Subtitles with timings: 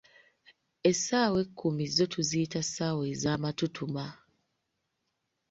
[0.89, 4.05] Essaawa ekkumi zo tuziyita "ssaawa ezamatutuma"